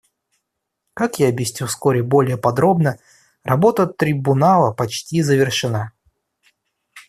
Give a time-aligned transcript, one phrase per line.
[0.95, 2.97] Как я объясню вскоре более подробно,
[3.43, 5.91] работа Трибунала почти завершена.